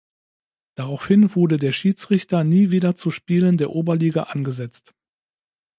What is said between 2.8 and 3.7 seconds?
zu Spielen der